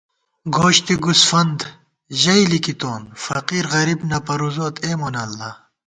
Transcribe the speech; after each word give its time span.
گوشت 0.55 0.87
گوسفند 1.05 1.59
ژئی 2.21 2.43
لِکِتون، 2.51 3.01
فقیرغریب 3.25 3.99
نہ 4.11 4.17
پرُوزوت 4.25 4.75
اے 4.83 4.91
مونہ 4.99 5.21
اللہ 5.25 5.51